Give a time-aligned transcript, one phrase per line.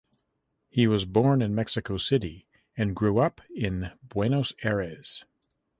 [0.67, 5.25] He was born in Mexico City and grew up in Buenos Aires.